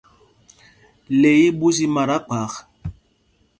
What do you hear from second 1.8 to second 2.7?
i mata kphak.